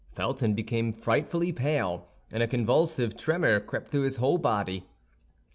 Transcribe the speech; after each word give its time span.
Felton 0.13 0.55
became 0.55 0.91
frightfully 0.93 1.51
pale, 1.51 2.07
and 2.31 2.41
a 2.41 2.47
convulsive 2.47 3.15
tremor 3.15 3.59
crept 3.59 3.91
through 3.91 4.01
his 4.01 4.15
whole 4.17 4.39
body. 4.39 4.87